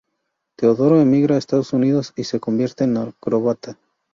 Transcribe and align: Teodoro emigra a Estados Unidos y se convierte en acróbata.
Teodoro 0.57 0.99
emigra 0.99 1.35
a 1.35 1.37
Estados 1.37 1.73
Unidos 1.73 2.13
y 2.15 2.23
se 2.23 2.39
convierte 2.39 2.85
en 2.85 2.97
acróbata. 2.97 3.77